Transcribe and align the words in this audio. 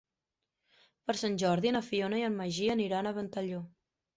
Per 1.09 1.15
Sant 1.19 1.37
Jordi 1.45 1.73
na 1.77 1.83
Fiona 1.91 2.23
i 2.23 2.27
en 2.31 2.41
Magí 2.41 2.73
aniran 2.79 3.11
a 3.11 3.13
Ventalló. 3.21 3.63